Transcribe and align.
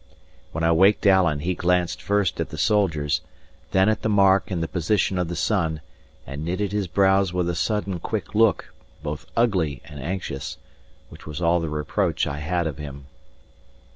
When 0.51 0.63
I 0.63 0.71
waked 0.71 1.05
Alan, 1.05 1.41
he 1.41 1.53
glanced 1.53 2.01
first 2.01 2.39
at 2.41 2.49
the 2.49 2.57
soldiers, 2.57 3.21
then 3.69 3.87
at 3.87 4.01
the 4.01 4.09
mark 4.09 4.49
and 4.49 4.63
the 4.63 4.67
position 4.67 5.19
of 5.19 5.27
the 5.27 5.35
sun, 5.35 5.79
and 6.25 6.43
knitted 6.43 6.71
his 6.71 6.87
brows 6.87 7.33
with 7.33 7.47
a 7.47 7.53
sudden, 7.53 7.99
quick 7.99 8.33
look, 8.33 8.73
both 9.03 9.27
ugly 9.37 9.79
and 9.85 9.99
anxious, 10.01 10.57
which 11.09 11.27
was 11.27 11.39
all 11.39 11.59
the 11.59 11.69
reproach 11.69 12.25
I 12.25 12.39
had 12.39 12.65
of 12.65 12.79
him. 12.79 13.05